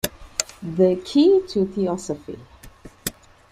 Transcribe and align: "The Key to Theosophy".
"The 0.63 0.95
Key 1.05 1.43
to 1.49 1.67
Theosophy". 1.67 2.39